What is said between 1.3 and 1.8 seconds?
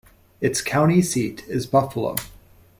is